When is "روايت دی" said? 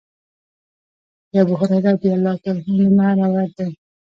3.19-3.69